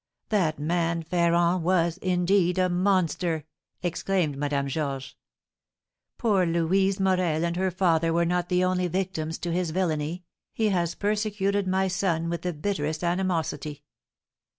"That 0.29 0.57
man 0.57 1.03
Ferrand 1.03 1.61
was, 1.63 1.99
indeed, 1.99 2.57
a 2.57 2.69
monster!" 2.69 3.45
exclaimed 3.83 4.35
Madame 4.35 4.67
Georges; 4.67 5.13
"poor 6.17 6.43
Louise 6.43 6.99
Morel 6.99 7.45
and 7.45 7.55
her 7.55 7.69
father 7.69 8.11
were 8.11 8.25
not 8.25 8.49
the 8.49 8.63
only 8.63 8.87
victims 8.87 9.37
to 9.37 9.51
his 9.53 9.69
villainy, 9.69 10.23
he 10.53 10.69
has 10.69 10.95
persecuted 10.95 11.67
my 11.67 11.87
son 11.87 12.29
with 12.31 12.41
the 12.41 12.51
bitterest 12.51 13.03
animosity." 13.03 13.83